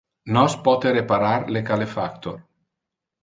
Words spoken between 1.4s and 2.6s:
le calefactor.